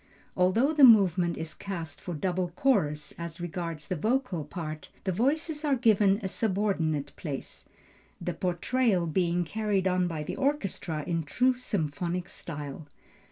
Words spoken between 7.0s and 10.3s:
place, the portrayal being carried on by